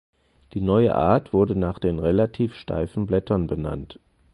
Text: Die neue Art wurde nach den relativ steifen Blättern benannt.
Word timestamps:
Die 0.55 0.61
neue 0.61 0.95
Art 0.95 1.31
wurde 1.31 1.55
nach 1.55 1.77
den 1.77 1.99
relativ 1.99 2.55
steifen 2.55 3.05
Blättern 3.05 3.45
benannt. 3.45 3.99